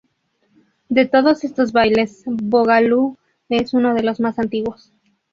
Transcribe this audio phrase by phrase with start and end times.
[0.89, 3.19] De todos estos bailes, boogaloo
[3.49, 4.91] es uno de los más antiguos.